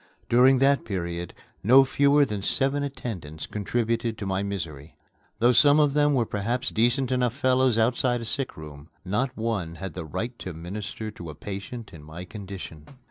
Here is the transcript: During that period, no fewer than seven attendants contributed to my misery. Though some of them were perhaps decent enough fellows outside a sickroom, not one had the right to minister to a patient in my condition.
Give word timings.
During 0.29 0.57
that 0.57 0.83
period, 0.83 1.31
no 1.61 1.85
fewer 1.85 2.25
than 2.25 2.41
seven 2.41 2.81
attendants 2.81 3.45
contributed 3.45 4.17
to 4.17 4.25
my 4.25 4.41
misery. 4.41 4.97
Though 5.37 5.51
some 5.51 5.79
of 5.79 5.93
them 5.93 6.15
were 6.15 6.25
perhaps 6.25 6.69
decent 6.71 7.11
enough 7.11 7.35
fellows 7.35 7.77
outside 7.77 8.19
a 8.19 8.25
sickroom, 8.25 8.87
not 9.05 9.37
one 9.37 9.75
had 9.75 9.93
the 9.93 10.03
right 10.05 10.35
to 10.39 10.53
minister 10.53 11.11
to 11.11 11.29
a 11.29 11.35
patient 11.35 11.93
in 11.93 12.01
my 12.01 12.25
condition. 12.25 12.87